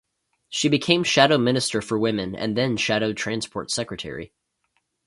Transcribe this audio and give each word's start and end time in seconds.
She 0.49 0.67
became 0.67 1.03
Shadow 1.03 1.37
Minister 1.37 1.79
for 1.79 1.95
Women, 1.99 2.33
and 2.33 2.57
then 2.57 2.75
Shadow 2.75 3.13
Transport 3.13 3.69
Secretary. 3.69 4.31